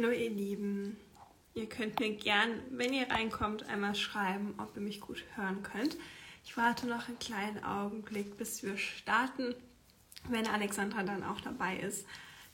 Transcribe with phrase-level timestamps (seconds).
[0.00, 0.96] Hallo ihr Lieben.
[1.52, 5.98] Ihr könnt mir gern, wenn ihr reinkommt, einmal schreiben, ob ihr mich gut hören könnt.
[6.42, 9.54] Ich warte noch einen kleinen Augenblick, bis wir starten.
[10.26, 12.06] Wenn Alexandra dann auch dabei ist,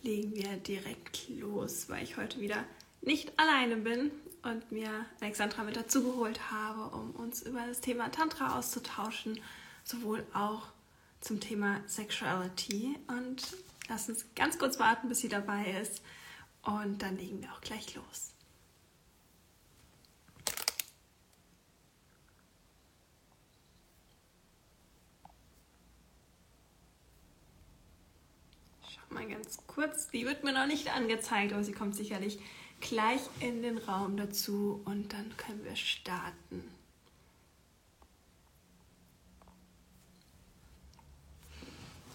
[0.02, 2.64] legen wir direkt los, weil ich heute wieder
[3.00, 4.10] nicht alleine bin
[4.42, 9.38] und mir Alexandra mit dazu geholt habe, um uns über das Thema Tantra auszutauschen,
[9.84, 10.72] sowohl auch
[11.20, 12.96] zum Thema Sexuality.
[13.06, 13.56] Und
[13.88, 16.02] lass uns ganz kurz warten, bis sie dabei ist.
[16.66, 18.32] Und dann legen wir auch gleich los.
[28.88, 30.08] Schau mal ganz kurz.
[30.08, 32.40] Die wird mir noch nicht angezeigt, aber sie kommt sicherlich
[32.80, 36.68] gleich in den Raum dazu und dann können wir starten.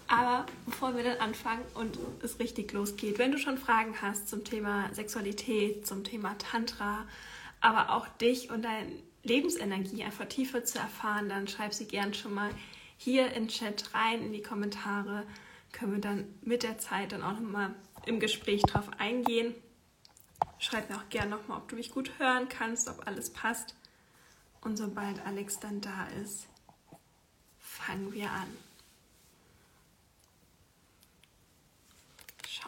[0.08, 0.44] Aber
[0.82, 4.92] bevor wir dann anfangen und es richtig losgeht, wenn du schon Fragen hast zum Thema
[4.92, 7.06] Sexualität, zum Thema Tantra,
[7.60, 8.90] aber auch dich und deine
[9.22, 12.50] Lebensenergie einfach tiefer zu erfahren, dann schreib sie gern schon mal
[12.96, 15.24] hier in Chat rein, in die Kommentare.
[15.70, 17.72] Können wir dann mit der Zeit dann auch nochmal
[18.04, 19.54] im Gespräch drauf eingehen.
[20.58, 23.76] Schreib mir auch gern nochmal, ob du mich gut hören kannst, ob alles passt.
[24.62, 26.48] Und sobald Alex dann da ist,
[27.60, 28.71] fangen wir an.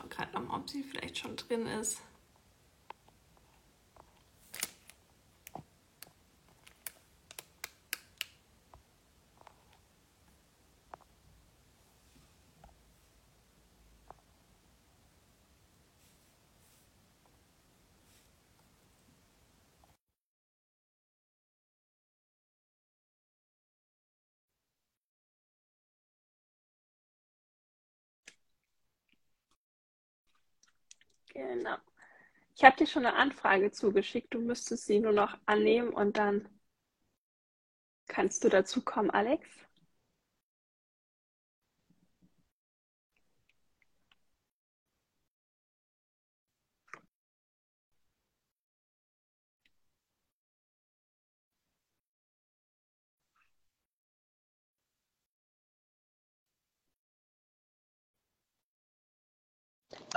[0.04, 2.00] Schaue gerade noch, ob sie vielleicht schon drin ist.
[31.34, 31.76] Genau.
[32.56, 34.34] Ich habe dir schon eine Anfrage zugeschickt.
[34.34, 36.48] Du müsstest sie nur noch annehmen und dann
[38.08, 39.46] kannst du dazu kommen, Alex.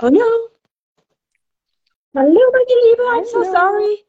[0.02, 0.48] Oh no.
[2.18, 4.04] Hallo, meine Liebe, I'm so sorry.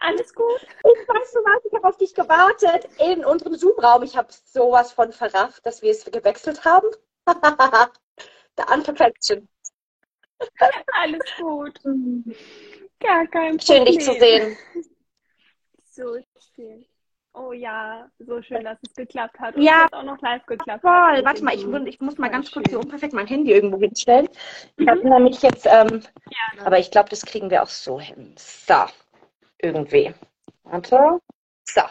[0.00, 0.60] Alles gut.
[0.62, 4.04] Ich weiß so was, ich habe auf dich gewartet in unserem Zoom-Raum.
[4.04, 6.86] Ich habe sowas von verrafft, dass wir es gewechselt haben.
[8.56, 9.48] The Unperfection.
[10.92, 11.80] Alles gut.
[13.00, 13.60] Gar kein Problem.
[13.60, 14.56] Schön, dich zu sehen.
[15.82, 16.16] So
[16.54, 16.86] schön.
[17.38, 19.56] Oh ja, so schön, dass es geklappt hat.
[19.56, 19.84] Und ja.
[19.84, 20.90] es auch noch live geklappt Voll.
[20.90, 21.22] hat.
[21.22, 24.26] Warte mal, ich, ich muss mal ganz kurz hier unperfekt mein Handy irgendwo hinstellen.
[24.78, 28.34] Ich habe nämlich jetzt, ähm, Ja, aber ich glaube, das kriegen wir auch so hin.
[28.38, 28.86] So,
[29.58, 30.14] irgendwie.
[30.64, 31.20] Warte.
[31.64, 31.82] So,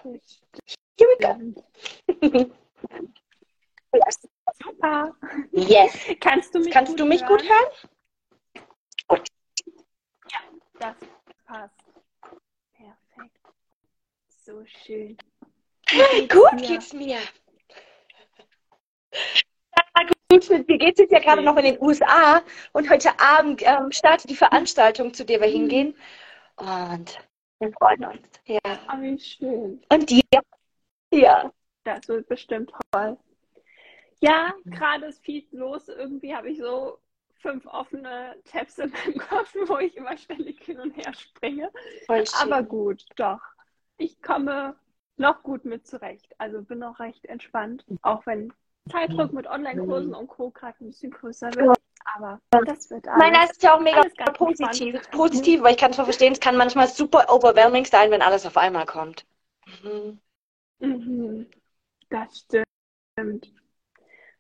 [0.97, 2.43] here we go.
[3.93, 4.19] yes.
[4.63, 5.15] super.
[5.51, 5.93] yes.
[6.21, 7.37] Kannst du mich Kannst gut du mich hören?
[7.37, 7.89] gut hören?
[9.09, 9.27] Gut.
[10.79, 10.95] Das
[11.45, 11.75] passt.
[12.73, 13.39] Perfekt.
[14.27, 15.17] So schön.
[15.89, 16.67] Gut dir?
[16.67, 17.19] geht's mir.
[19.13, 22.41] Ja, gut, mir geht's jetzt ja gerade noch in den USA
[22.73, 25.95] und heute Abend ähm, startet die Veranstaltung, zu der wir hingehen.
[26.57, 27.19] Und
[27.59, 28.27] wir freuen uns.
[28.45, 28.59] Ja.
[28.63, 29.81] Oh, wie schön.
[29.89, 30.21] Und dir?
[31.11, 31.51] Ja.
[31.83, 33.17] Das wird bestimmt toll.
[34.21, 35.87] Ja, gerade ist viel los.
[35.87, 36.97] Irgendwie habe ich so
[37.35, 41.71] fünf offene Tabs in meinem Kopf, wo ich immer ständig hin und her springe.
[42.07, 42.51] Voll schön.
[42.51, 43.41] Aber gut, doch.
[43.97, 44.75] Ich komme
[45.17, 46.35] noch gut mit zurecht.
[46.37, 48.53] Also bin noch recht entspannt, auch wenn
[48.91, 50.51] Zeitdruck mit Online-Kursen und Co.
[50.51, 51.77] gerade ein bisschen größer wird.
[52.15, 53.23] Aber das wird alles.
[53.23, 54.03] Nein, das ist ja auch mega
[54.33, 54.95] positiv.
[54.95, 55.11] entspannt.
[55.11, 58.57] Positiv, weil ich kann es verstehen, es kann manchmal super overwhelming sein, wenn alles auf
[58.57, 59.25] einmal kommt.
[59.83, 60.19] Mhm.
[60.79, 61.47] Mhm.
[62.09, 63.51] Das stimmt.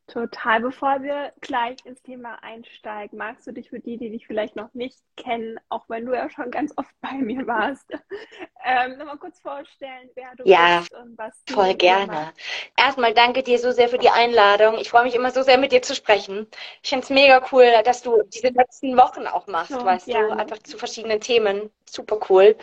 [0.07, 0.61] Total.
[0.61, 4.73] Bevor wir gleich ins Thema einsteigen, magst du dich für die, die dich vielleicht noch
[4.73, 7.85] nicht kennen, auch wenn du ja schon ganz oft bei mir warst,
[8.65, 12.05] ähm, nochmal kurz vorstellen, wer du Ja, bist und was du Voll gerne.
[12.05, 12.55] machst?
[12.77, 14.77] Erstmal danke dir so sehr für die Einladung.
[14.79, 16.47] Ich freue mich immer so sehr, mit dir zu sprechen.
[16.83, 20.29] Ich finde es mega cool, dass du diese letzten Wochen auch machst, So, weißt du,
[20.29, 20.35] gerne.
[20.37, 21.71] einfach zu verschiedenen Themen.
[21.89, 22.57] Super cool.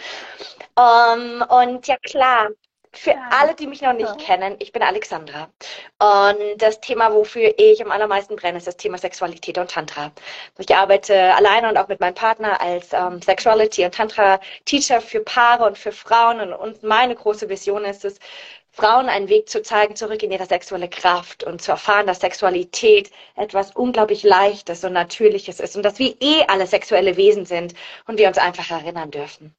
[0.78, 2.50] Ähm, und ja, klar,
[2.94, 5.48] für alle, die mich noch nicht kennen, ich bin Alexandra.
[5.98, 10.12] Und das Thema, wofür ich am allermeisten brenne, ist das Thema Sexualität und Tantra.
[10.58, 15.64] Ich arbeite alleine und auch mit meinem Partner als ähm, Sexuality und Tantra-Teacher für Paare
[15.64, 16.40] und für Frauen.
[16.40, 18.18] Und, und meine große Vision ist es,
[18.74, 23.10] Frauen einen Weg zu zeigen, zurück in ihre sexuelle Kraft und zu erfahren, dass Sexualität
[23.36, 27.74] etwas unglaublich Leichtes und Natürliches ist und dass wir eh alle sexuelle Wesen sind
[28.06, 29.54] und wir uns einfach erinnern dürfen.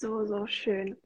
[0.00, 0.96] So, so schön.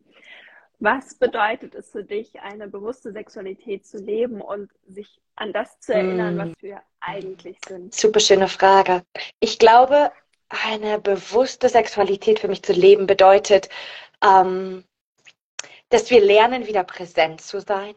[0.78, 5.94] Was bedeutet es für dich, eine bewusste Sexualität zu leben und sich an das zu
[5.94, 6.38] erinnern, mm.
[6.38, 7.92] was wir eigentlich sind?
[7.92, 9.02] Super schöne Frage.
[9.40, 10.12] Ich glaube,
[10.48, 13.68] eine bewusste Sexualität für mich zu leben bedeutet,
[14.22, 14.84] ähm,
[15.88, 17.96] dass wir lernen, wieder präsent zu sein.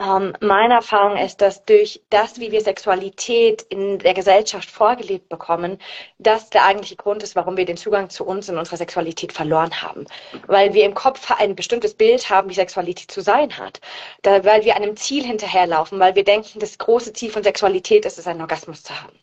[0.00, 5.78] Ähm, meine Erfahrung ist, dass durch das, wie wir Sexualität in der Gesellschaft vorgelebt bekommen,
[6.18, 9.82] das der eigentliche Grund ist, warum wir den Zugang zu uns und unserer Sexualität verloren
[9.82, 10.06] haben.
[10.46, 13.80] Weil wir im Kopf ein bestimmtes Bild haben, wie Sexualität zu sein hat.
[14.22, 18.18] Da, weil wir einem Ziel hinterherlaufen, weil wir denken, das große Ziel von Sexualität ist
[18.18, 19.18] es, einen Orgasmus zu haben.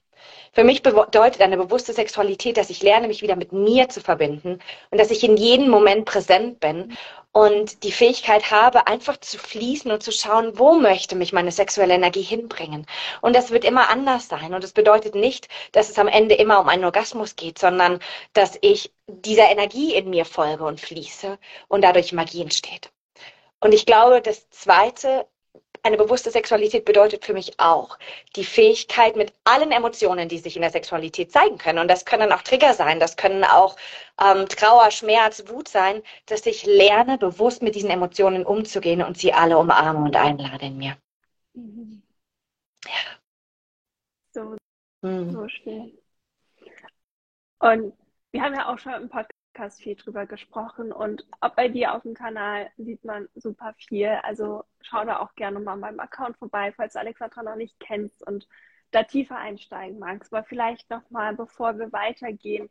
[0.51, 4.59] Für mich bedeutet eine bewusste Sexualität, dass ich lerne, mich wieder mit mir zu verbinden
[4.89, 6.97] und dass ich in jedem Moment präsent bin
[7.31, 11.93] und die Fähigkeit habe, einfach zu fließen und zu schauen, wo möchte mich meine sexuelle
[11.93, 12.87] Energie hinbringen.
[13.21, 14.53] Und das wird immer anders sein.
[14.53, 17.99] Und es bedeutet nicht, dass es am Ende immer um einen Orgasmus geht, sondern
[18.33, 21.37] dass ich dieser Energie in mir folge und fließe
[21.67, 22.91] und dadurch Magie entsteht.
[23.59, 25.27] Und ich glaube, das Zweite
[25.83, 27.97] eine bewusste Sexualität bedeutet für mich auch
[28.35, 31.79] die Fähigkeit mit allen Emotionen, die sich in der Sexualität zeigen können.
[31.79, 33.75] Und das können auch Trigger sein, das können auch
[34.21, 39.33] ähm, Trauer, Schmerz, Wut sein, dass ich lerne, bewusst mit diesen Emotionen umzugehen und sie
[39.33, 40.97] alle umarme und einlade in mir.
[41.53, 42.01] Mhm.
[42.85, 43.19] Ja.
[44.31, 44.57] So,
[45.01, 45.31] mhm.
[45.31, 45.97] so schön.
[47.59, 47.93] Und
[48.31, 51.93] wir haben ja auch schon im Podcast Podcast viel drüber gesprochen und auch bei dir
[51.93, 54.07] auf dem Kanal sieht man super viel.
[54.23, 58.25] Also schau da auch gerne mal beim Account vorbei, falls du Alexandra noch nicht kennst
[58.25, 58.47] und
[58.91, 60.33] da tiefer einsteigen magst.
[60.33, 62.69] Aber vielleicht nochmal, bevor wir weitergehen,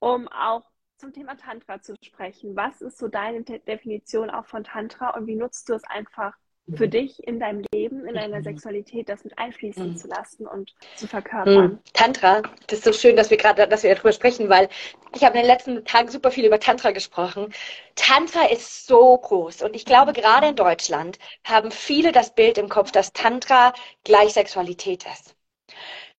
[0.00, 2.56] um auch zum Thema Tantra zu sprechen.
[2.56, 6.36] Was ist so deine Definition auch von Tantra und wie nutzt du es einfach
[6.76, 6.90] für mhm.
[6.90, 8.44] dich in deinem Leben, in deiner mhm.
[8.44, 9.96] Sexualität, das mit einfließen mhm.
[9.96, 11.80] zu lassen und zu verkörpern.
[11.92, 14.68] Tantra, das ist so schön, dass wir gerade, dass wir darüber sprechen, weil
[15.14, 17.52] ich habe in den letzten Tagen super viel über Tantra gesprochen.
[17.94, 22.68] Tantra ist so groß und ich glaube, gerade in Deutschland haben viele das Bild im
[22.68, 23.72] Kopf, dass Tantra
[24.04, 25.34] gleich Sexualität ist.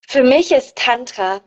[0.07, 1.41] Für mich ist Tantra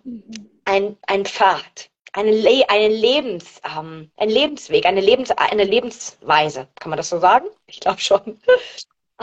[0.65, 6.69] ein, ein Pfad eine, Le eine Lebens, ähm, ein Lebensweg, eine, Lebens eine Lebensweise.
[6.79, 7.47] Kann man das so sagen?
[7.67, 8.41] Ich glaube schon.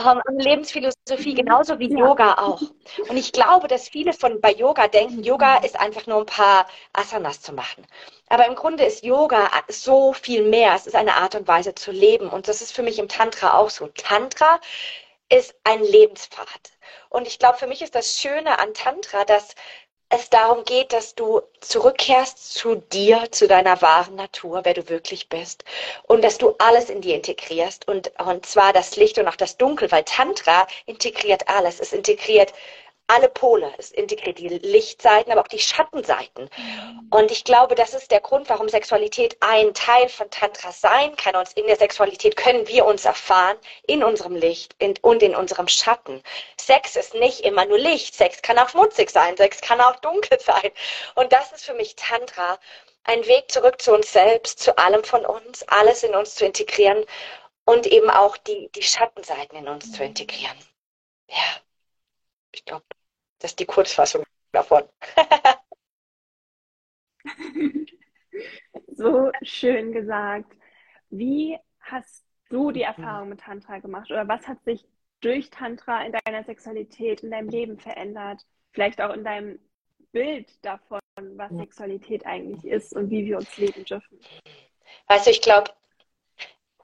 [0.00, 1.98] Ähm, eine Lebensphilosophie, genauso wie ja.
[1.98, 2.60] Yoga auch.
[3.08, 6.66] Und ich glaube, dass viele von bei Yoga denken, Yoga ist einfach nur ein paar
[6.92, 7.86] Asanas zu machen.
[8.28, 10.74] Aber im Grunde ist Yoga so viel mehr.
[10.74, 12.28] Es ist eine Art und Weise zu leben.
[12.28, 13.88] Und das ist für mich im Tantra auch so.
[13.88, 14.60] Tantra
[15.28, 16.72] ist ein Lebenspfad.
[17.08, 19.54] Und ich glaube, für mich ist das Schöne an Tantra, dass
[20.10, 25.28] es darum geht, dass du zurückkehrst zu dir, zu deiner wahren Natur, wer du wirklich
[25.28, 25.64] bist.
[26.02, 27.86] Und dass du alles in dir integrierst.
[27.86, 31.78] Und, und zwar das Licht und auch das Dunkel, weil Tantra integriert alles.
[31.78, 32.52] Es integriert
[33.10, 33.72] alle Pole.
[33.76, 36.48] Es integriert die Lichtseiten, aber auch die Schattenseiten.
[36.56, 37.08] Mhm.
[37.10, 41.34] Und ich glaube, das ist der Grund, warum Sexualität ein Teil von Tantra sein kann.
[41.34, 46.22] Und in der Sexualität können wir uns erfahren in unserem Licht und in unserem Schatten.
[46.60, 48.14] Sex ist nicht immer nur Licht.
[48.14, 49.36] Sex kann auch schmutzig sein.
[49.36, 50.70] Sex kann auch dunkel sein.
[51.16, 52.58] Und das ist für mich Tantra.
[53.04, 57.04] Ein Weg zurück zu uns selbst, zu allem von uns, alles in uns zu integrieren
[57.64, 60.58] und eben auch die, die Schattenseiten in uns zu integrieren.
[61.28, 61.60] Ja,
[62.52, 62.84] ich glaube,
[63.40, 64.84] das ist die Kurzfassung davon.
[68.92, 70.52] so schön gesagt.
[71.10, 74.10] Wie hast du die Erfahrung mit Tantra gemacht?
[74.10, 74.86] Oder was hat sich
[75.20, 78.46] durch Tantra in deiner Sexualität, in deinem Leben verändert?
[78.72, 79.58] Vielleicht auch in deinem
[80.12, 84.20] Bild davon, was Sexualität eigentlich ist und wie wir uns leben dürfen.
[85.08, 85.70] Weißt du, ich glaube,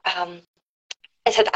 [0.05, 0.41] ähm,
[1.23, 1.51] es hat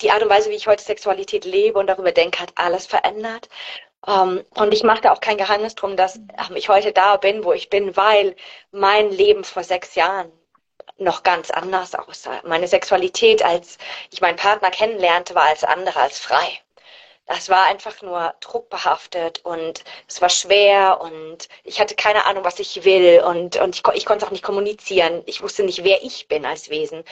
[0.00, 3.48] die Art und Weise, wie ich heute Sexualität lebe und darüber denke, hat alles verändert.
[4.06, 7.16] Um, ähm, und ich mache da auch kein Geheimnis drum, dass ähm, ich heute da
[7.16, 8.36] bin, wo ich bin, weil
[8.70, 10.30] mein Leben vor sechs Jahren
[10.98, 12.40] noch ganz anders aussah.
[12.44, 13.78] Meine Sexualität, als
[14.10, 16.60] ich meinen Partner kennenlernte, war als andere als frei.
[17.26, 22.58] Das war einfach nur druckbehaftet und es war schwer und ich hatte keine Ahnung, was
[22.58, 25.22] ich will und, und ich, ich konnte auch nicht kommunizieren.
[25.26, 27.04] Ich wusste nicht, wer ich bin als Wesen.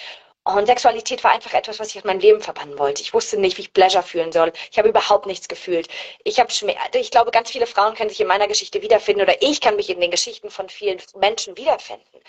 [0.47, 3.03] Und Sexualität war einfach etwas, was ich aus meinem Leben verbannen wollte.
[3.03, 4.53] Ich wusste nicht, wie ich Pleasure fühlen soll.
[4.71, 5.89] Ich habe überhaupt nichts gefühlt.
[6.23, 6.53] Ich habe
[6.95, 9.91] Ich glaube, ganz viele Frauen können sich in meiner Geschichte wiederfinden oder ich kann mich
[9.91, 12.21] in den Geschichten von vielen Menschen wiederfinden.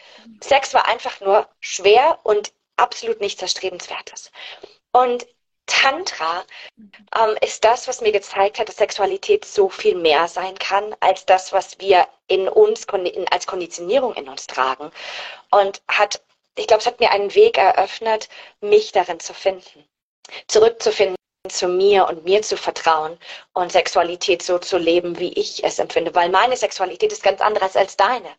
[0.42, 4.32] Sex war einfach nur schwer und absolut nichts Erstrebenswertes.
[4.92, 5.28] Und
[5.68, 6.44] Tantra
[7.16, 11.26] ähm, ist das, was mir gezeigt hat, dass Sexualität so viel mehr sein kann, als
[11.26, 14.92] das, was wir in uns in, als Konditionierung in uns tragen.
[15.52, 16.22] Und hat,
[16.58, 18.30] ich glaube, es hat mir einen Weg eröffnet,
[18.62, 19.88] mich darin zu finden,
[20.48, 21.16] zurückzufinden
[21.50, 23.18] zu mir und mir zu vertrauen
[23.54, 27.76] und Sexualität so zu leben, wie ich es empfinde, weil meine Sexualität ist ganz anders
[27.76, 28.30] als deine.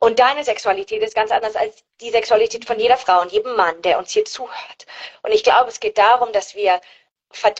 [0.00, 3.80] Und deine Sexualität ist ganz anders als die Sexualität von jeder Frau und jedem Mann,
[3.82, 4.86] der uns hier zuhört.
[5.22, 6.80] Und ich glaube, es geht darum, dass wir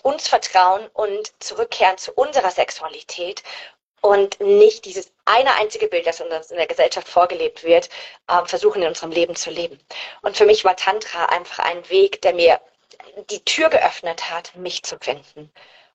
[0.02, 3.42] uns vertrauen und zurückkehren zu unserer Sexualität
[4.00, 7.88] und nicht dieses eine einzige Bild, das uns in der Gesellschaft vorgelebt wird,
[8.28, 9.78] äh, versuchen in unserem Leben zu leben.
[10.22, 12.60] Und für mich war Tantra einfach ein Weg, der mir
[13.30, 15.50] die Tür geöffnet hat, mich zu finden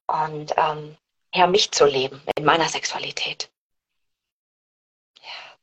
[0.07, 0.97] und ähm,
[1.33, 3.51] ja, mich zu leben in meiner Sexualität.
[5.21, 5.57] Ja.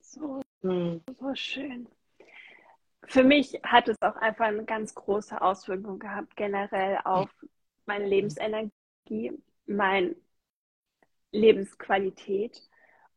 [0.00, 1.02] So, hm.
[1.18, 1.88] so schön.
[3.08, 7.30] Für mich hat es auch einfach eine ganz große Auswirkung gehabt, generell auf
[7.84, 9.32] meine Lebensenergie,
[9.66, 10.16] meine
[11.32, 12.62] Lebensqualität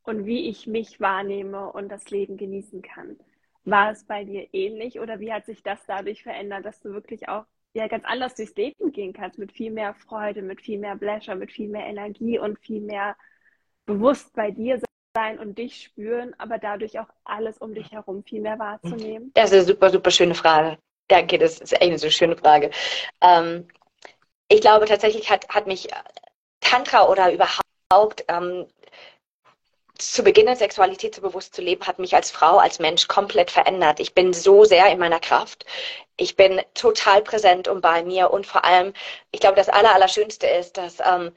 [0.04, 3.18] und wie ich mich wahrnehme und das Leben genießen kann.
[3.66, 7.30] War es bei dir ähnlich oder wie hat sich das dadurch verändert, dass du wirklich
[7.30, 10.96] auch ja, ganz anders durchs Leben gehen kannst, mit viel mehr Freude, mit viel mehr
[10.96, 13.16] Pleasure, mit viel mehr Energie und viel mehr
[13.86, 14.82] bewusst bei dir
[15.16, 19.32] sein und dich spüren, aber dadurch auch alles um dich herum viel mehr wahrzunehmen?
[19.34, 20.78] Das ist eine super, super schöne Frage.
[21.08, 22.70] Danke, das ist echt eine so schöne Frage.
[23.22, 23.68] Ähm,
[24.48, 25.88] ich glaube tatsächlich hat, hat mich
[26.60, 27.69] Tantra oder überhaupt
[28.28, 28.68] ähm,
[29.98, 34.00] zu Beginn Sexualität so bewusst zu leben, hat mich als Frau, als Mensch komplett verändert.
[34.00, 35.66] Ich bin so sehr in meiner Kraft.
[36.18, 38.94] Ich bin total präsent und bei mir und vor allem,
[39.32, 41.32] ich glaube, das Aller, Allerschönste ist, dass, ähm,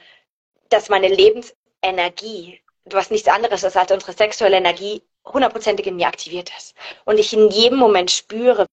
[0.69, 6.51] dass meine Lebensenergie, was nichts anderes ist als unsere sexuelle Energie, hundertprozentig in mir aktiviert
[6.59, 6.75] ist.
[7.05, 8.67] Und ich in jedem Moment spüre.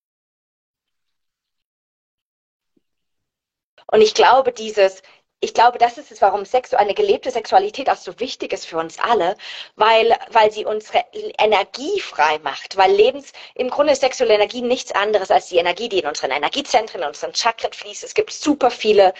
[3.87, 5.01] Und ich glaube, dieses,
[5.41, 8.77] ich glaube, das ist es, warum Sex, eine gelebte Sexualität auch so wichtig ist für
[8.77, 9.37] uns alle,
[9.75, 11.05] weil, weil sie unsere
[11.37, 12.75] Energie frei macht.
[12.75, 16.31] Weil Lebens, im Grunde ist sexuelle Energie nichts anderes als die Energie, die in unseren
[16.31, 18.03] Energiezentren, in unseren Chakren fließt.
[18.03, 19.13] Es gibt super viele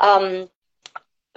[0.00, 0.48] ähm,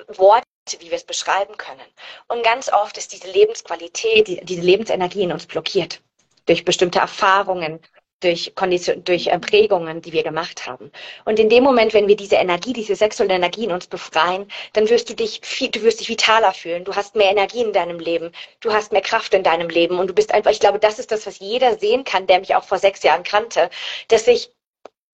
[0.07, 0.45] Worte,
[0.79, 1.85] wie wir es beschreiben können.
[2.29, 6.01] Und ganz oft ist diese Lebensqualität, die, diese Lebensenergie in uns blockiert
[6.45, 7.79] durch bestimmte Erfahrungen,
[8.19, 10.91] durch, Kondition, durch äh, Prägungen, die wir gemacht haben.
[11.25, 14.89] Und in dem Moment, wenn wir diese Energie, diese sexuelle Energie in uns befreien, dann
[14.89, 16.83] wirst du dich viel, du wirst dich vitaler fühlen.
[16.83, 18.31] Du hast mehr Energie in deinem Leben.
[18.59, 19.99] Du hast mehr Kraft in deinem Leben.
[19.99, 22.55] Und du bist einfach, ich glaube, das ist das, was jeder sehen kann, der mich
[22.55, 23.69] auch vor sechs Jahren kannte,
[24.09, 24.51] dass ich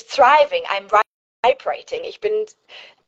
[0.07, 0.89] thriving, I'm
[1.43, 2.03] vibrating.
[2.03, 2.45] Ich bin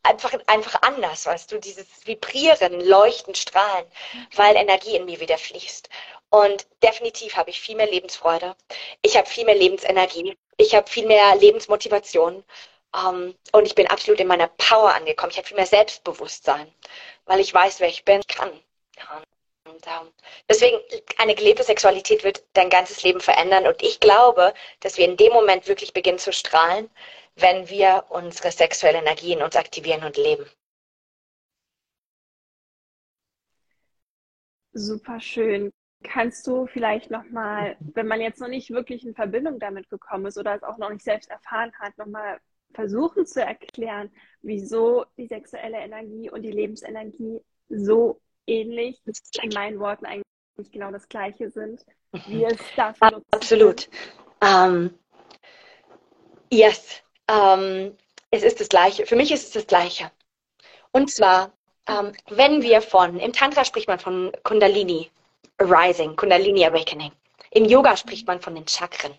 [0.03, 3.85] einfach, einfach anders, weißt du, dieses Vibrieren, Leuchten, Strahlen,
[4.35, 5.89] weil Energie in mir wieder fließt.
[6.29, 8.55] Und definitiv habe ich viel mehr Lebensfreude.
[9.01, 10.37] Ich habe viel mehr Lebensenergie.
[10.57, 12.43] Ich habe viel mehr Lebensmotivation.
[12.93, 15.31] Um, ähm, und ich bin absolut in meiner Power angekommen.
[15.31, 16.73] Ich habe viel mehr Selbstbewusstsein,
[17.25, 18.49] weil ich weiß, wer ich bin, ich kann.
[19.65, 20.13] Und, um,
[20.49, 20.77] deswegen,
[21.17, 23.67] eine gelebte Sexualität wird dein ganzes Leben verändern.
[23.67, 26.89] Und ich glaube, dass wir in dem Moment wirklich beginnen zu strahlen,
[27.35, 30.49] wenn wir unsere sexuelle Energie in uns aktivieren und leben.
[34.73, 35.71] Super schön.
[36.03, 40.37] Kannst du vielleicht nochmal, wenn man jetzt noch nicht wirklich in Verbindung damit gekommen ist
[40.37, 42.39] oder es auch noch nicht selbst erfahren hat, nochmal
[42.73, 44.11] versuchen zu erklären,
[44.41, 49.01] wieso die sexuelle Energie und die Lebensenergie so ähnlich,
[49.41, 51.85] in meinen Worten eigentlich genau das Gleiche sind,
[52.27, 53.89] wie es dafür Absolut.
[54.41, 54.99] Um, ähm,
[56.51, 57.01] yes.
[57.29, 57.97] Um, ähm,
[58.29, 59.05] es ist das Gleiche.
[59.05, 60.11] Für mich ist es das Gleiche.
[60.91, 61.53] Und zwar,
[61.89, 65.09] um, ähm, wenn wir von, im Tantra spricht man von Kundalini,
[65.59, 67.11] Arising, Kundalini Awakening.
[67.51, 69.13] Im Yoga spricht man von den Chakren.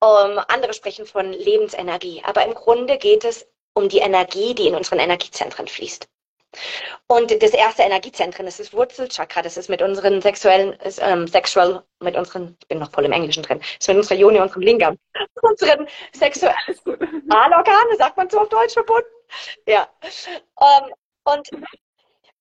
[0.00, 2.22] Um, andere sprechen von Lebensenergie.
[2.24, 6.08] Aber im Grunde geht es um die Energie, die in unseren Energiezentren fließt.
[7.06, 9.42] Und das erste Energiezentrum ist das Wurzelchakra.
[9.42, 13.12] Das ist mit unseren sexuellen, ist, ähm, sexual, mit unseren, ich bin noch voll im
[13.12, 14.98] Englischen drin, ist mit unserer Joni, unserem Lingam,
[15.42, 16.54] unseren sexuellen
[17.28, 19.08] Analorgane, sagt man so auf Deutsch verbunden.
[19.66, 19.88] Ja.
[20.56, 20.94] Um, ähm,
[21.24, 21.48] und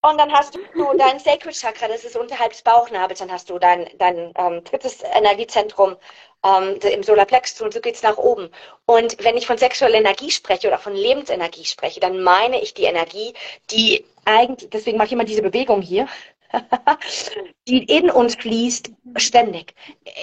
[0.03, 0.59] und dann hast du
[0.97, 3.19] dein Sacred Chakra, das ist unterhalb des Bauchnabels.
[3.19, 5.95] Dann hast du dein, dein ähm, drittes Energiezentrum
[6.43, 8.49] ähm, im Solarplexus und so geht's nach oben.
[8.85, 12.83] Und wenn ich von sexueller Energie spreche oder von Lebensenergie spreche, dann meine ich die
[12.83, 13.33] Energie,
[13.71, 16.07] die eigentlich, deswegen mache ich immer diese Bewegung hier,
[17.67, 19.73] die in uns fließt ständig.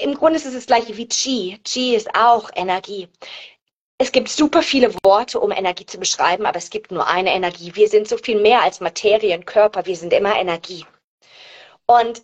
[0.03, 1.59] Im Grunde ist es das gleiche wie Chi.
[1.65, 3.09] Chi ist auch Energie.
[4.03, 7.77] Es gibt super viele Worte, um Energie zu beschreiben, aber es gibt nur eine Energie.
[7.77, 9.85] Wir sind so viel mehr als Materie und Körper.
[9.85, 10.87] Wir sind immer Energie.
[11.85, 12.23] Und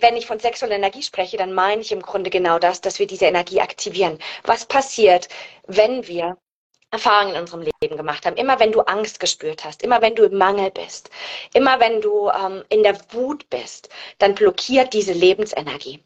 [0.00, 3.06] wenn ich von sexueller Energie spreche, dann meine ich im Grunde genau das, dass wir
[3.06, 4.18] diese Energie aktivieren.
[4.42, 5.30] Was passiert,
[5.66, 6.36] wenn wir
[6.90, 8.36] Erfahrungen in unserem Leben gemacht haben.
[8.36, 11.08] Immer wenn du Angst gespürt hast, immer wenn du im Mangel bist,
[11.54, 13.88] immer wenn du ähm, in der Wut bist,
[14.18, 16.04] dann blockiert diese Lebensenergie.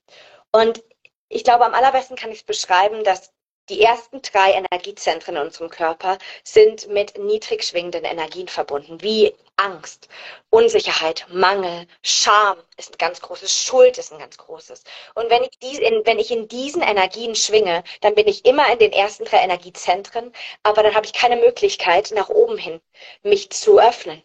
[0.53, 0.83] Und
[1.29, 3.33] ich glaube, am allerbesten kann ich es beschreiben, dass
[3.69, 10.09] die ersten drei Energiezentren in unserem Körper sind mit niedrig schwingenden Energien verbunden, wie Angst,
[10.51, 14.85] Unsicherheit, Mangel, Scham ist ein ganz großes, Schuld ist ein ganz großes.
[15.15, 18.73] Und wenn ich, dies in, wenn ich in diesen Energien schwinge, dann bin ich immer
[18.73, 20.33] in den ersten drei Energiezentren,
[20.63, 22.81] aber dann habe ich keine Möglichkeit, nach oben hin
[23.23, 24.23] mich zu öffnen,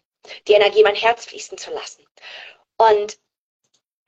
[0.48, 2.06] die Energie in mein Herz fließen zu lassen.
[2.76, 3.18] Und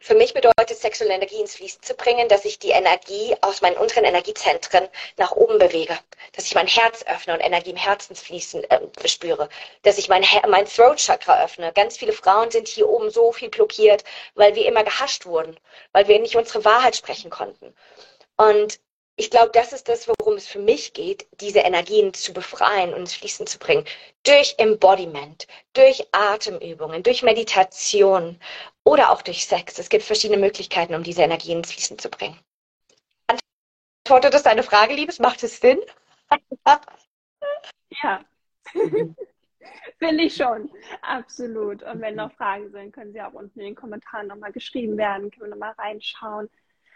[0.06, 3.76] für mich bedeutet sexuelle Energie ins Fließen zu bringen, dass ich die Energie aus meinen
[3.76, 5.98] unteren Energiezentren nach oben bewege,
[6.32, 9.48] dass ich mein Herz öffne und Energie im Herzensfließen äh, spüre,
[9.82, 11.72] dass ich mein, mein Throat Chakra öffne.
[11.72, 14.04] Ganz viele Frauen sind hier oben so viel blockiert,
[14.36, 15.58] weil wir immer gehascht wurden,
[15.90, 17.74] weil wir nicht unsere Wahrheit sprechen konnten.
[18.36, 18.78] Und
[19.16, 23.00] ich glaube, das ist das, worum es für mich geht, diese Energien zu befreien und
[23.00, 23.84] ins Fließen zu bringen.
[24.22, 28.38] Durch Embodiment, durch Atemübungen, durch Meditation
[28.86, 29.78] oder auch durch Sex.
[29.78, 32.38] Es gibt verschiedene Möglichkeiten, um diese Energien ins Fließen zu bringen.
[33.26, 35.18] Antwortet das deine Frage, Liebes?
[35.18, 35.80] Macht es Sinn?
[38.02, 38.24] ja.
[39.98, 40.70] Finde ich schon.
[41.02, 41.82] Absolut.
[41.82, 45.30] Und wenn noch Fragen sind, können sie auch unten in den Kommentaren nochmal geschrieben werden.
[45.32, 46.48] Können wir nochmal reinschauen.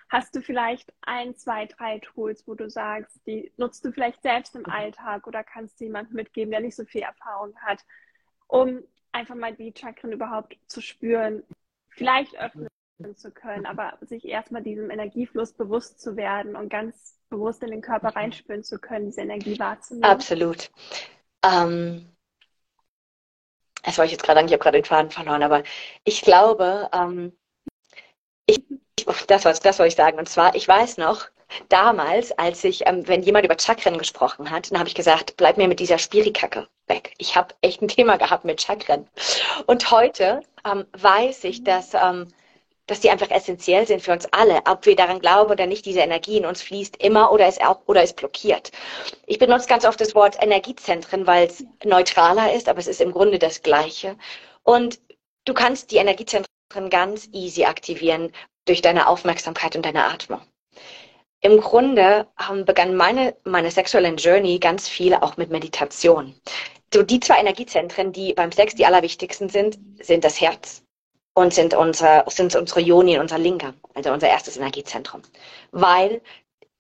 [0.09, 4.55] Hast du vielleicht ein, zwei, drei Tools, wo du sagst, die nutzt du vielleicht selbst
[4.55, 7.85] im Alltag oder kannst du jemandem mitgeben, der nicht so viel Erfahrung hat,
[8.47, 11.43] um einfach mal die Chakren überhaupt zu spüren,
[11.91, 12.69] vielleicht öffnen
[13.17, 17.81] zu können, aber sich erstmal diesem Energiefluss bewusst zu werden und ganz bewusst in den
[17.81, 20.05] Körper reinspüren zu können, diese Energie wahrzunehmen?
[20.05, 20.71] Absolut.
[21.45, 22.07] Ähm,
[23.83, 25.63] das wollte ich jetzt gerade sagen, ich habe gerade den Faden verloren, aber
[26.05, 27.33] ich glaube, ähm,
[28.47, 28.63] ich
[29.27, 30.19] das, was, das wollte ich sagen.
[30.19, 31.29] Und zwar, ich weiß noch,
[31.69, 35.57] damals, als ich, ähm, wenn jemand über Chakren gesprochen hat, dann habe ich gesagt, bleib
[35.57, 37.15] mir mit dieser Spirikacke weg.
[37.19, 39.09] Ich habe echt ein Thema gehabt mit Chakren.
[39.67, 42.29] Und heute ähm, weiß ich, dass, ähm,
[42.87, 46.01] dass die einfach essentiell sind für uns alle, ob wir daran glauben oder nicht, diese
[46.01, 48.73] Energie in uns fließt immer oder ist auch oder ist blockiert.
[49.27, 53.13] Ich benutze ganz oft das Wort Energiezentren, weil es neutraler ist, aber es ist im
[53.13, 54.17] Grunde das Gleiche.
[54.63, 55.01] Und
[55.45, 56.49] du kannst die Energiezentren
[56.91, 58.33] ganz easy aktivieren,
[58.67, 60.41] durch deine Aufmerksamkeit und deine Atmung.
[61.43, 66.35] Im Grunde ähm, begann meine, meine sexuelle Journey ganz viel auch mit Meditation.
[66.93, 70.83] So die zwei Energiezentren, die beim Sex die allerwichtigsten sind, sind das Herz
[71.35, 75.23] und sind unsere, sind unsere Yoni, unser Linga, also unser erstes Energiezentrum.
[75.71, 76.21] Weil,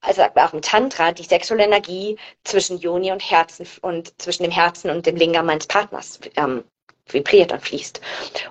[0.02, 4.90] also auch im Tantra, die sexuelle Energie zwischen Yoni und Herzen und zwischen dem Herzen
[4.90, 6.64] und dem Linga meines Partners ähm,
[7.06, 8.00] vibriert und fließt.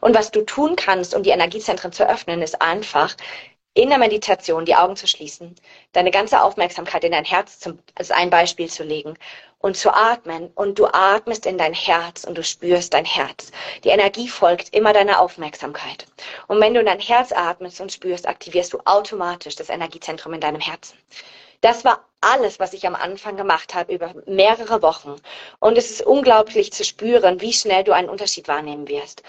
[0.01, 3.15] Und was du tun kannst, um die Energiezentren zu öffnen, ist einfach
[3.79, 5.55] in der Meditation die Augen zu schließen,
[5.93, 9.17] deine ganze Aufmerksamkeit in dein Herz zum, als ein Beispiel zu legen
[9.59, 10.51] und zu atmen.
[10.55, 13.51] Und du atmest in dein Herz und du spürst dein Herz.
[13.85, 16.07] Die Energie folgt immer deiner Aufmerksamkeit.
[16.47, 20.41] Und wenn du in dein Herz atmest und spürst, aktivierst du automatisch das Energiezentrum in
[20.41, 20.97] deinem Herzen.
[21.61, 25.15] Das war alles, was ich am Anfang gemacht habe, über mehrere Wochen.
[25.59, 29.23] Und es ist unglaublich zu spüren, wie schnell du einen Unterschied wahrnehmen wirst.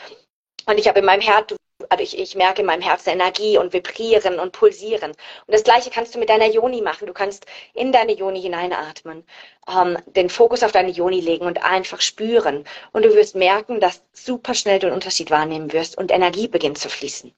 [0.67, 1.55] Und ich habe in meinem Herz,
[1.89, 5.11] also ich, ich merke in meinem Herzen Energie und Vibrieren und Pulsieren.
[5.11, 7.07] Und das Gleiche kannst du mit deiner Joni machen.
[7.07, 9.25] Du kannst in deine Joni hineinatmen,
[9.69, 12.65] ähm, den Fokus auf deine Joni legen und einfach spüren.
[12.93, 16.79] Und du wirst merken, dass super schnell du einen Unterschied wahrnehmen wirst und Energie beginnt
[16.79, 17.33] zu fließen.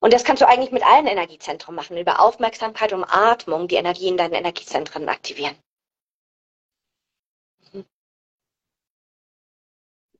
[0.00, 4.08] Und das kannst du eigentlich mit allen Energiezentren machen, über Aufmerksamkeit und Atmung die Energie
[4.08, 5.56] in deinen Energiezentren aktivieren.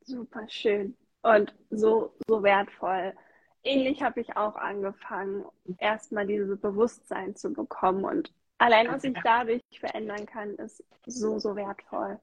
[0.04, 3.14] Super schön und so, so wertvoll.
[3.62, 5.44] Ähnlich habe ich auch angefangen,
[5.78, 11.56] erstmal dieses Bewusstsein zu bekommen und allein was ich dadurch verändern kann, ist so, so
[11.56, 12.18] wertvoll.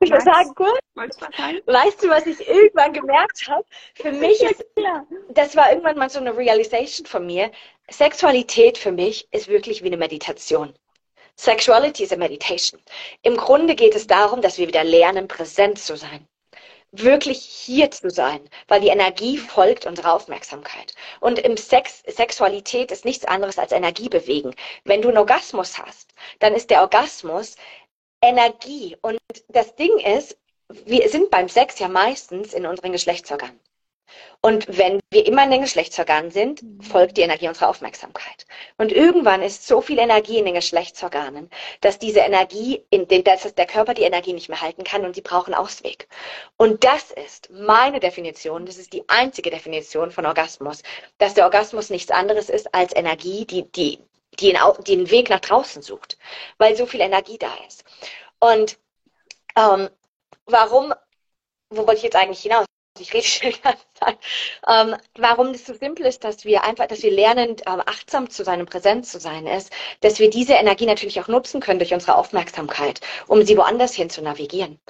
[0.00, 0.78] Ich was sagen kurz?
[0.94, 3.64] Weißt du, was ich irgendwann gemerkt habe?
[3.94, 4.64] Für mich ist,
[5.30, 7.50] das war irgendwann mal so eine Realization von mir.
[7.88, 10.74] Sexualität für mich ist wirklich wie eine Meditation.
[11.36, 12.80] Sexuality is a meditation.
[13.22, 16.26] Im Grunde geht es darum, dass wir wieder lernen, präsent zu sein.
[16.98, 20.94] Wirklich hier zu sein, weil die Energie folgt unserer Aufmerksamkeit.
[21.20, 24.54] Und im Sex, Sexualität ist nichts anderes als Energie bewegen.
[24.84, 27.56] Wenn du einen Orgasmus hast, dann ist der Orgasmus
[28.22, 28.96] Energie.
[29.02, 33.60] Und das Ding ist, wir sind beim Sex ja meistens in unseren Geschlechtsorganen.
[34.40, 38.46] Und wenn wir immer in den Geschlechtsorganen sind, folgt die Energie unserer Aufmerksamkeit.
[38.78, 43.54] Und irgendwann ist so viel Energie in den Geschlechtsorganen, dass diese Energie, in den, dass
[43.54, 46.08] der Körper die Energie nicht mehr halten kann und sie brauchen Ausweg.
[46.56, 50.82] Und das ist meine Definition, das ist die einzige Definition von Orgasmus,
[51.18, 53.98] dass der Orgasmus nichts anderes ist als Energie, die, die,
[54.38, 56.18] die, den Weg nach draußen sucht,
[56.58, 57.84] weil so viel Energie da ist.
[58.40, 58.78] Und
[59.56, 59.88] Ähm,
[60.46, 60.94] warum,
[61.70, 62.66] wo wollte ich jetzt eigentlich hinaus?
[63.00, 63.52] Ich rede schon
[63.94, 64.18] Zeit.
[64.68, 68.44] Ähm, warum das so simpel ist, dass wir einfach, dass wir lernen, äh, achtsam zu
[68.44, 71.94] sein und präsent zu sein, ist, dass wir diese Energie natürlich auch nutzen können durch
[71.94, 74.80] unsere Aufmerksamkeit, um sie woanders hin zu navigieren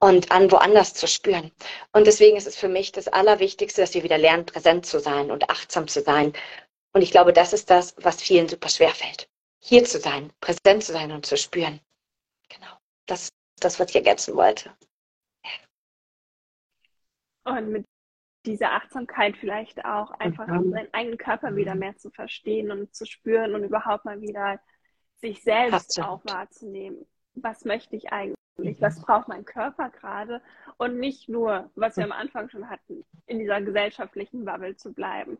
[0.00, 1.52] und an woanders zu spüren.
[1.92, 5.30] Und deswegen ist es für mich das Allerwichtigste, dass wir wieder lernen, präsent zu sein
[5.30, 6.32] und achtsam zu sein.
[6.92, 9.28] Und ich glaube, das ist das, was vielen super schwer fällt.
[9.60, 11.80] Hier zu sein, präsent zu sein und zu spüren.
[12.48, 12.72] Genau.
[13.06, 14.72] Das ist das, was ich ergänzen wollte.
[17.44, 17.86] Und mit
[18.46, 20.70] dieser Achtsamkeit vielleicht auch einfach mhm.
[20.70, 24.60] seinen eigenen Körper wieder mehr zu verstehen und zu spüren und überhaupt mal wieder
[25.20, 26.10] sich selbst Absolut.
[26.10, 27.06] auch wahrzunehmen.
[27.34, 28.80] Was möchte ich eigentlich?
[28.80, 29.02] Was mhm.
[29.02, 30.42] braucht mein Körper gerade?
[30.78, 35.38] Und nicht nur, was wir am Anfang schon hatten, in dieser gesellschaftlichen Bubble zu bleiben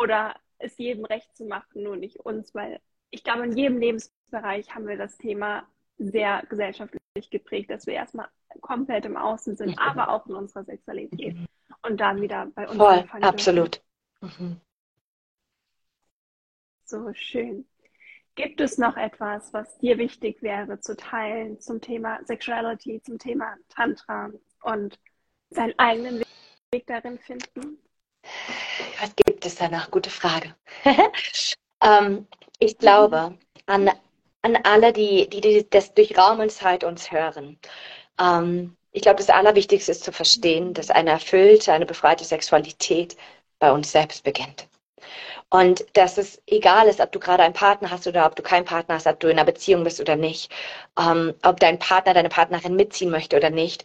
[0.00, 4.74] oder es jedem recht zu machen, nur nicht uns, weil ich glaube, in jedem Lebensbereich
[4.74, 5.66] haben wir das Thema
[6.00, 8.28] sehr gesellschaftlich geprägt, dass wir erstmal
[8.60, 11.36] komplett im Außen sind, aber auch in unserer Sexualität.
[11.82, 12.76] Und dann wieder bei uns.
[12.76, 13.80] Voll, absolut.
[14.20, 14.60] Mhm.
[16.84, 17.66] So schön.
[18.34, 23.56] Gibt es noch etwas, was dir wichtig wäre zu teilen zum Thema Sexuality, zum Thema
[23.68, 24.30] Tantra
[24.62, 24.98] und
[25.50, 26.22] seinen eigenen
[26.72, 27.78] Weg darin finden?
[29.00, 29.90] Was gibt es danach?
[29.90, 30.54] Gute Frage.
[31.82, 32.26] ähm,
[32.58, 33.90] ich glaube an,
[34.42, 37.58] an alle, die, die, die das durch Raum und Zeit uns hören.
[38.20, 43.16] Ähm, ich glaube, das Allerwichtigste ist zu verstehen, dass eine erfüllte, eine befreite Sexualität
[43.58, 44.68] bei uns selbst beginnt.
[45.50, 48.64] Und dass es egal ist, ob du gerade einen Partner hast oder ob du keinen
[48.64, 50.52] Partner hast, ob du in einer Beziehung bist oder nicht,
[50.98, 53.84] ähm, ob dein Partner, deine Partnerin mitziehen möchte oder nicht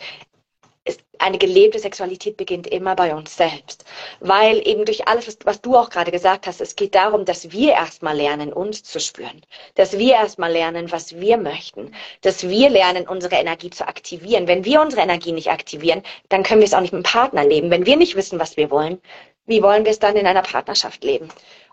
[0.85, 3.85] ist, eine gelebte Sexualität beginnt immer bei uns selbst.
[4.19, 7.51] Weil eben durch alles, was, was du auch gerade gesagt hast, es geht darum, dass
[7.51, 9.41] wir erstmal lernen, uns zu spüren.
[9.73, 11.93] Dass wir erstmal lernen, was wir möchten.
[12.21, 14.47] Dass wir lernen, unsere Energie zu aktivieren.
[14.47, 17.45] Wenn wir unsere Energie nicht aktivieren, dann können wir es auch nicht mit dem Partner
[17.45, 17.71] leben.
[17.71, 19.01] Wenn wir nicht wissen, was wir wollen,
[19.47, 21.29] wie wollen wir es dann in einer Partnerschaft leben?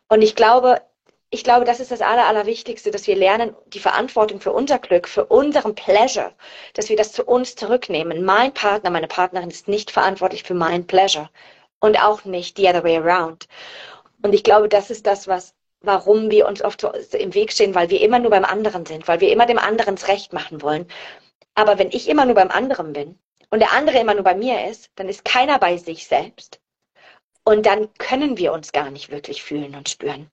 [0.08, 0.80] Und ich glaube,
[1.34, 5.08] ich glaube, das ist das Aller, Allerwichtigste, dass wir lernen, die Verantwortung für unser Glück,
[5.08, 6.34] für unseren Pleasure,
[6.74, 8.22] dass wir das zu uns zurücknehmen.
[8.22, 11.30] Mein Partner, meine Partnerin ist nicht verantwortlich für mein Pleasure
[11.80, 13.48] und auch nicht the other way around.
[14.20, 17.88] Und ich glaube, das ist das, was, warum wir uns oft im Weg stehen, weil
[17.88, 20.86] wir immer nur beim anderen sind, weil wir immer dem anderen das Recht machen wollen.
[21.54, 23.18] Aber wenn ich immer nur beim anderen bin
[23.48, 26.60] und der andere immer nur bei mir ist, dann ist keiner bei sich selbst.
[27.42, 30.30] Und dann können wir uns gar nicht wirklich fühlen und spüren.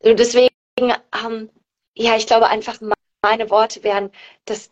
[0.00, 0.50] Und deswegen,
[0.80, 1.50] ähm,
[1.94, 2.78] ja, ich glaube einfach,
[3.22, 4.10] meine Worte wären,
[4.44, 4.70] dass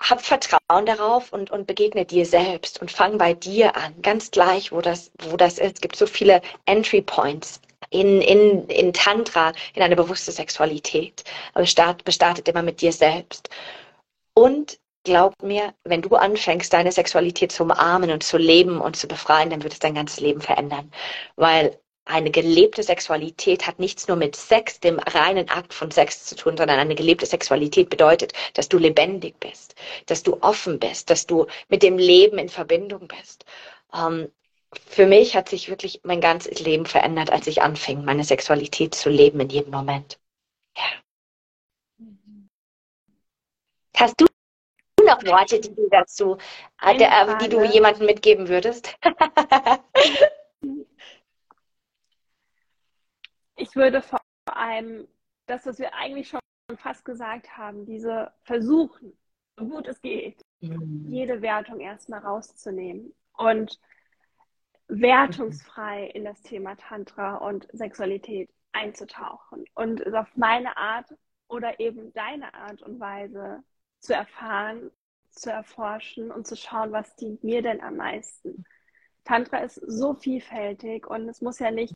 [0.00, 4.70] hab Vertrauen darauf und, und begegne dir selbst und fang bei dir an, ganz gleich,
[4.70, 5.76] wo das, wo das ist.
[5.76, 11.24] Es gibt so viele Entry Points in, in, in Tantra, in eine bewusste Sexualität.
[11.54, 13.50] Aber start, bestartet immer mit dir selbst.
[14.34, 19.08] Und glaub mir, wenn du anfängst, deine Sexualität zu umarmen und zu leben und zu
[19.08, 20.92] befreien, dann wird es dein ganzes Leben verändern.
[21.36, 21.78] Weil
[22.08, 26.56] eine gelebte Sexualität hat nichts nur mit Sex, dem reinen Akt von Sex zu tun,
[26.56, 29.74] sondern eine gelebte Sexualität bedeutet, dass du lebendig bist,
[30.06, 33.44] dass du offen bist, dass du mit dem Leben in Verbindung bist.
[33.94, 34.32] Ähm,
[34.86, 39.10] für mich hat sich wirklich mein ganzes Leben verändert, als ich anfing, meine Sexualität zu
[39.10, 40.18] leben in jedem Moment.
[40.76, 40.84] Ja.
[43.96, 44.26] Hast du
[45.04, 46.38] noch Worte, die du dazu,
[46.80, 48.96] äh, die du jemandem mitgeben würdest?
[53.58, 55.06] ich würde vor allem
[55.46, 56.40] das, was wir eigentlich schon
[56.76, 59.12] fast gesagt haben, diese versuchen,
[59.56, 61.06] so gut es geht, mhm.
[61.08, 63.78] jede Wertung erstmal rauszunehmen und
[64.88, 71.14] wertungsfrei in das Thema Tantra und Sexualität einzutauchen und es auf meine Art
[71.48, 73.62] oder eben deine Art und Weise
[74.00, 74.90] zu erfahren,
[75.30, 78.64] zu erforschen und zu schauen, was dient mir denn am meisten.
[79.24, 81.94] Tantra ist so vielfältig und es muss ja nicht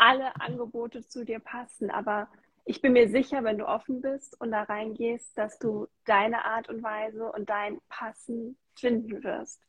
[0.00, 1.90] alle Angebote zu dir passen.
[1.90, 2.28] Aber
[2.64, 6.68] ich bin mir sicher, wenn du offen bist und da reingehst, dass du deine Art
[6.68, 9.60] und Weise und dein Passen finden wirst.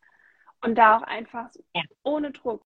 [0.64, 1.82] Und da auch einfach ja.
[2.04, 2.64] ohne Druck,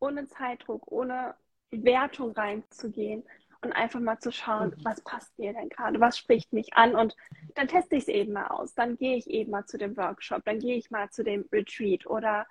[0.00, 1.34] ohne Zeitdruck, ohne
[1.70, 3.24] Wertung reinzugehen
[3.62, 4.84] und einfach mal zu schauen, mhm.
[4.84, 7.16] was passt mir denn gerade, was spricht mich an und
[7.54, 8.74] dann teste ich es eben mal aus.
[8.74, 12.06] Dann gehe ich eben mal zu dem Workshop, dann gehe ich mal zu dem Retreat
[12.06, 12.46] oder.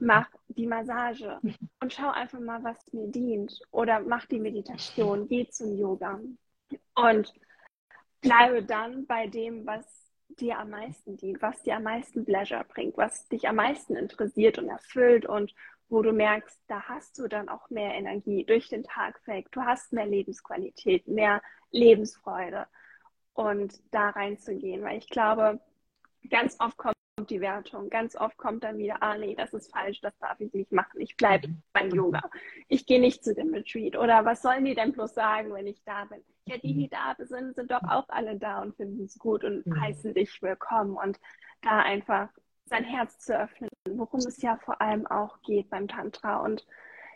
[0.00, 1.54] Mach die Massage mhm.
[1.80, 3.60] und schau einfach mal, was mir dient.
[3.70, 6.20] Oder mach die Meditation, geh zum Yoga.
[6.94, 7.32] Und
[8.20, 9.84] bleibe dann bei dem, was
[10.28, 14.58] dir am meisten dient, was dir am meisten Pleasure bringt, was dich am meisten interessiert
[14.58, 15.54] und erfüllt und
[15.88, 19.50] wo du merkst, da hast du dann auch mehr Energie durch den Tag weg.
[19.52, 22.66] Du hast mehr Lebensqualität, mehr Lebensfreude
[23.32, 25.60] und da reinzugehen, weil ich glaube,
[26.28, 26.94] ganz oft kommt
[27.26, 27.90] die Wertung.
[27.90, 31.00] Ganz oft kommt dann wieder, ah nee, das ist falsch, das darf ich nicht machen.
[31.00, 31.62] Ich bleibe mhm.
[31.72, 32.22] beim Yoga.
[32.68, 33.96] Ich gehe nicht zu dem Retreat.
[33.96, 36.22] Oder was sollen die denn bloß sagen, wenn ich da bin?
[36.46, 39.66] Ja, die, die da sind, sind doch auch alle da und finden es gut und
[39.66, 39.80] mhm.
[39.80, 40.96] heißen dich willkommen.
[40.96, 41.18] Und
[41.62, 42.28] da einfach
[42.66, 46.66] sein Herz zu öffnen, worum es ja vor allem auch geht beim Tantra und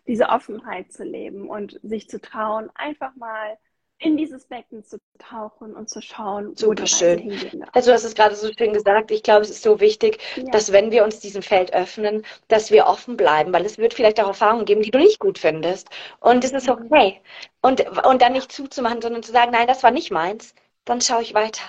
[0.07, 3.59] diese Offenheit zu leben und sich zu trauen, einfach mal
[4.03, 7.65] in dieses Becken zu tauchen und zu schauen, Super schön.
[7.73, 9.11] Also du hast es gerade so schön gesagt.
[9.11, 10.45] Ich glaube, es ist so wichtig, ja.
[10.51, 14.21] dass wenn wir uns diesem Feld öffnen, dass wir offen bleiben, weil es wird vielleicht
[14.21, 15.89] auch Erfahrungen geben, die du nicht gut findest.
[16.21, 17.21] Und es ist okay.
[17.61, 21.23] Und, und dann nicht zuzumachen, sondern zu sagen, nein, das war nicht meins, dann schaue
[21.23, 21.63] ich weiter.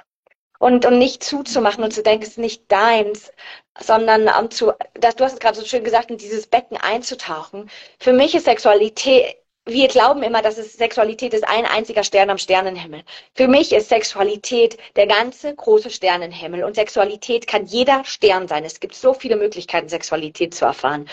[0.59, 3.31] Und, und nicht zuzumachen und zu denken, es ist nicht deins,
[3.79, 7.69] sondern um, zu, das, du hast es gerade so schön gesagt, in dieses Becken einzutauchen.
[7.99, 9.35] Für mich ist Sexualität
[9.65, 13.03] wir glauben immer, dass es Sexualität ist ein einziger Stern am Sternenhimmel.
[13.33, 18.65] Für mich ist Sexualität der ganze große Sternenhimmel und Sexualität kann jeder Stern sein.
[18.65, 21.07] Es gibt so viele Möglichkeiten, Sexualität zu erfahren.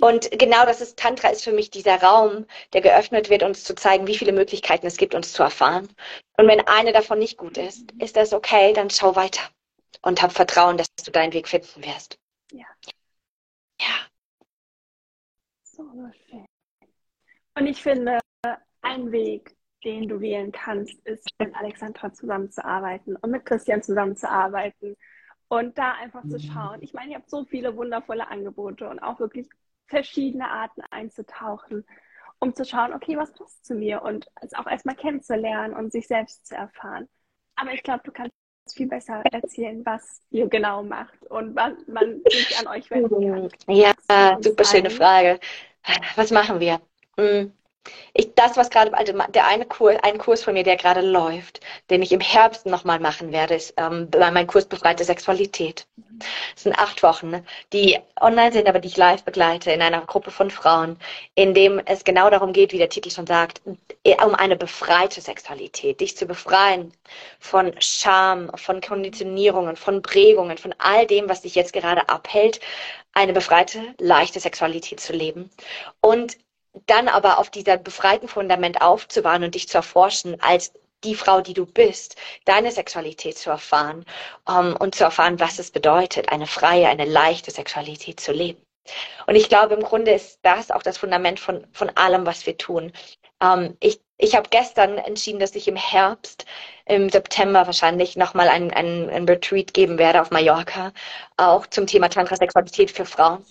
[0.00, 3.74] Und genau das ist Tantra ist für mich dieser Raum, der geöffnet wird, uns zu
[3.76, 5.88] zeigen, wie viele Möglichkeiten es gibt, uns zu erfahren.
[6.36, 9.42] Und wenn eine davon nicht gut ist, ist das okay, dann schau weiter
[10.02, 12.18] und hab Vertrauen, dass du deinen Weg finden wirst.
[12.50, 12.66] Ja.
[13.80, 14.08] Ja.
[15.62, 15.84] So
[16.28, 16.46] schön.
[17.54, 18.18] Und ich finde,
[18.80, 24.96] ein Weg, den du wählen kannst, ist mit Alexandra zusammenzuarbeiten und mit Christian zusammenzuarbeiten
[25.48, 26.82] und da einfach zu schauen.
[26.82, 29.48] Ich meine, ihr habt so viele wundervolle Angebote und auch wirklich
[29.86, 31.84] verschiedene Arten einzutauchen,
[32.38, 36.06] um zu schauen, okay, was passt zu mir und es auch erstmal kennenzulernen und sich
[36.06, 37.08] selbst zu erfahren.
[37.56, 38.32] Aber ich glaube, du kannst
[38.72, 43.50] viel besser erzählen, was ihr genau macht und was man sich an euch wenden kann.
[43.68, 43.92] Ja,
[44.40, 45.38] super schöne Frage.
[46.16, 46.80] Was machen wir?
[47.16, 47.52] Mm.
[48.14, 51.60] Ich, das, was gerade, also der eine Kurs, ein Kurs von mir, der gerade läuft,
[51.90, 55.86] den ich im Herbst nochmal machen werde, ist ähm, mein Kurs Befreite Sexualität.
[56.54, 60.30] Das sind acht Wochen, die online sind, aber die ich live begleite in einer Gruppe
[60.30, 60.96] von Frauen,
[61.34, 66.00] in dem es genau darum geht, wie der Titel schon sagt, um eine befreite Sexualität,
[66.00, 66.92] dich zu befreien
[67.40, 72.60] von Scham, von Konditionierungen, von Prägungen, von all dem, was dich jetzt gerade abhält,
[73.12, 75.50] eine befreite, leichte Sexualität zu leben.
[76.00, 76.36] Und
[76.86, 80.72] dann aber auf dieser befreiten Fundament aufzubauen und dich zu erforschen als
[81.04, 84.04] die Frau, die du bist, deine Sexualität zu erfahren
[84.46, 88.64] um, ähm, und zu erfahren, was es bedeutet, eine freie, eine leichte Sexualität zu leben.
[89.26, 92.56] Und ich glaube, im Grunde ist das auch das Fundament von, von allem, was wir
[92.56, 92.92] tun.
[93.40, 96.46] Um, ähm, ich ich habe gestern entschieden, dass ich im Herbst,
[96.86, 100.92] im September wahrscheinlich, nochmal ein, ein, ein Retreat geben werde auf Mallorca,
[101.36, 103.44] auch zum Thema Tantrasexualität für Frauen.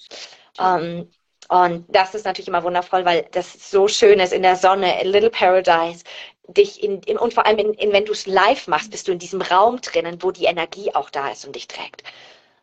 [0.58, 1.12] Um, ähm,
[1.52, 5.04] und das ist natürlich immer wundervoll, weil das so schön ist in der Sonne, a
[5.04, 6.06] little paradise.
[6.48, 9.12] Dich in, in und vor allem, in, in, wenn du es live machst, bist du
[9.12, 12.04] in diesem Raum drinnen, wo die Energie auch da ist und dich trägt.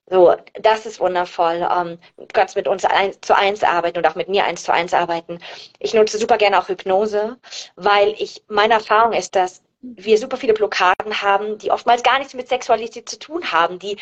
[0.06, 1.68] So, das ist wundervoll.
[1.70, 4.72] Ähm, du kannst mit uns eins zu eins arbeiten und auch mit mir eins zu
[4.72, 5.38] eins arbeiten.
[5.80, 7.36] Ich nutze super gerne auch Hypnose,
[7.76, 12.34] weil ich, meine Erfahrung ist, dass wir super viele Blockaden haben, die oftmals gar nichts
[12.34, 13.96] mit Sexualität zu tun haben, die,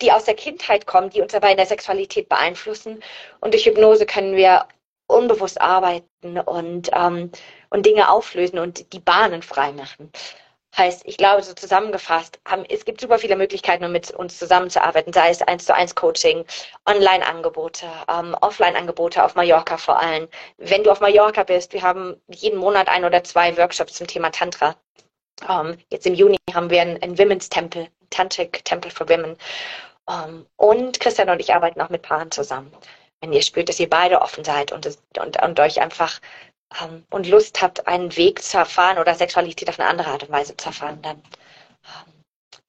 [0.00, 3.02] die aus der Kindheit kommen, die uns aber in der Sexualität beeinflussen.
[3.40, 4.66] Und durch Hypnose können wir
[5.08, 7.30] unbewusst arbeiten und, ähm,
[7.70, 10.10] und Dinge auflösen und die Bahnen freimachen.
[10.76, 15.12] Heißt, ich glaube, so zusammengefasst, haben, es gibt super viele Möglichkeiten, um mit uns zusammenzuarbeiten,
[15.12, 16.46] sei es eins zu eins Coaching,
[16.86, 20.28] Online-Angebote, ähm, Offline-Angebote auf Mallorca vor allem.
[20.56, 24.30] Wenn du auf Mallorca bist, wir haben jeden Monat ein oder zwei Workshops zum Thema
[24.30, 24.74] Tantra.
[25.48, 29.36] Ähm, jetzt im Juni haben wir einen, einen Women's Temple, Tantric Temple for Women.
[30.08, 32.72] Ähm, und Christian und ich arbeiten auch mit Paaren zusammen.
[33.20, 34.86] Wenn ihr spürt, dass ihr beide offen seid und,
[35.18, 36.18] und, und euch einfach
[36.80, 40.30] ähm, und Lust habt, einen Weg zu erfahren oder Sexualität auf eine andere Art und
[40.30, 42.12] Weise zu erfahren, dann ähm,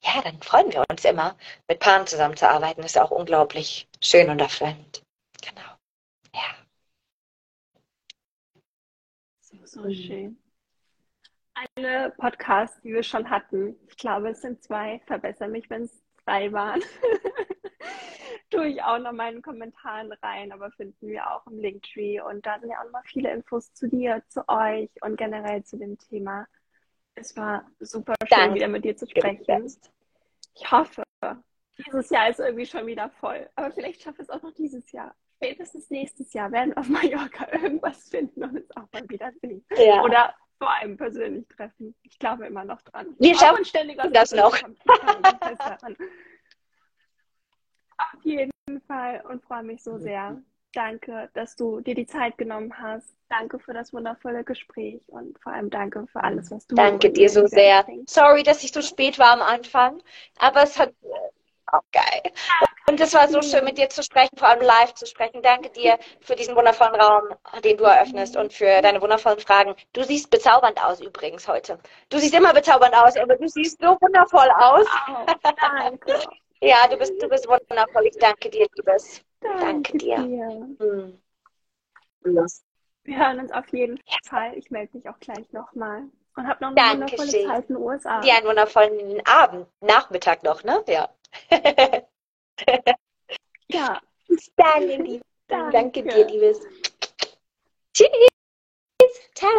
[0.02, 1.36] ja, dann freuen wir uns immer,
[1.68, 2.82] mit Paaren zusammenzuarbeiten.
[2.82, 5.02] Das ist auch unglaublich schön und erfüllend.
[5.42, 5.76] Genau.
[6.34, 6.54] Ja.
[9.40, 10.38] So, so schön
[11.76, 16.02] alle Podcasts, die wir schon hatten, ich glaube, es sind zwei, verbessere mich, wenn es
[16.24, 16.82] drei waren,
[18.54, 22.20] tue ich auch noch mal in den Kommentaren rein, aber finden wir auch im Linktree.
[22.20, 25.76] Und da sind ja auch noch viele Infos zu dir, zu euch und generell zu
[25.76, 26.46] dem Thema.
[27.14, 28.54] Es war super schön, Danke.
[28.56, 29.44] wieder mit dir zu sprechen.
[30.54, 31.02] Ich hoffe,
[31.78, 33.48] dieses Jahr ist irgendwie schon wieder voll.
[33.56, 35.14] Aber vielleicht schaffe ich es auch noch dieses Jahr.
[35.36, 39.64] Spätestens nächstes Jahr werden wir auf Mallorca irgendwas finden und es auch mal wieder sehen.
[39.76, 40.02] Ja.
[40.02, 41.94] Oder vor allem persönlich treffen.
[42.02, 43.14] Ich glaube immer noch dran.
[43.18, 43.64] Wir schaffen
[44.12, 44.56] das noch.
[47.98, 48.50] Auf jeden
[48.86, 50.40] Fall und freue mich so sehr.
[50.72, 53.14] Danke, dass du dir die Zeit genommen hast.
[53.28, 57.28] Danke für das wundervolle Gespräch und vor allem danke für alles, was du Danke dir
[57.28, 57.86] so sehr.
[58.06, 60.02] Sorry, dass ich so spät war am Anfang,
[60.38, 60.92] aber es hat
[61.66, 62.32] auch geil.
[62.86, 65.42] Und es war so schön, mit dir zu sprechen, vor allem live zu sprechen.
[65.42, 67.22] Danke dir für diesen wundervollen Raum,
[67.64, 69.74] den du eröffnest und für deine wundervollen Fragen.
[69.92, 71.78] Du siehst bezaubernd aus übrigens heute.
[72.10, 74.86] Du siehst immer bezaubernd aus, aber du siehst so wundervoll aus.
[75.08, 76.20] Oh, danke.
[76.66, 78.06] ja, du bist, du bist wundervoll.
[78.06, 79.22] Ich danke dir, Liebes.
[79.40, 80.16] Danke, Danke dir.
[80.18, 80.76] dir.
[80.78, 81.20] Hm.
[83.04, 84.56] Wir hören uns auf jeden Fall.
[84.56, 86.04] Ich melde mich auch gleich nochmal.
[86.36, 87.18] Und hab noch eine Dankeschön.
[87.18, 88.20] wundervolle Zeit in den USA.
[88.20, 90.82] Dir einen wundervollen Abend, Nachmittag noch, ne?
[90.88, 91.08] Ja.
[93.68, 94.00] Ja,
[94.78, 95.22] ihr Lieben.
[95.48, 95.72] danke.
[95.72, 96.60] Danke dir, Liebes.
[97.92, 98.08] Tschüss.
[99.34, 99.50] Ciao.